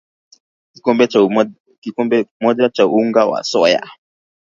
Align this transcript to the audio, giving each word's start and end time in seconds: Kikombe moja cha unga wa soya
Kikombe 1.81 2.25
moja 2.41 2.69
cha 2.69 2.85
unga 2.87 3.25
wa 3.25 3.43
soya 3.43 3.89